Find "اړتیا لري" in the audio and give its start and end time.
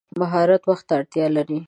0.99-1.59